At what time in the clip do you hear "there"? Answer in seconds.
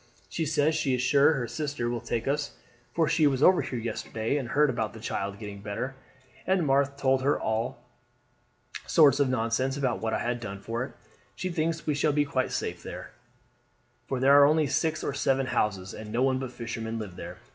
12.81-13.11, 14.19-14.41, 17.15-17.37